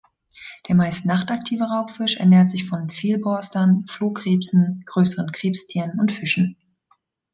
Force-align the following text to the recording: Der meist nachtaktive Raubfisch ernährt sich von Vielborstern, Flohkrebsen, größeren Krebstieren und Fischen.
Der 0.67 0.73
meist 0.73 1.05
nachtaktive 1.05 1.65
Raubfisch 1.65 2.15
ernährt 2.17 2.49
sich 2.49 2.65
von 2.65 2.89
Vielborstern, 2.89 3.85
Flohkrebsen, 3.85 4.81
größeren 4.87 5.31
Krebstieren 5.31 5.99
und 5.99 6.11
Fischen. 6.11 6.57